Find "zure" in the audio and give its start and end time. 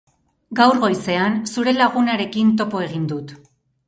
1.55-1.73